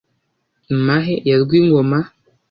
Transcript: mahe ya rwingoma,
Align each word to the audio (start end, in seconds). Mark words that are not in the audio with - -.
mahe 0.85 1.13
ya 1.29 1.35
rwingoma, 1.43 1.99